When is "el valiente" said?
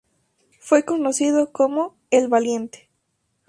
2.09-2.89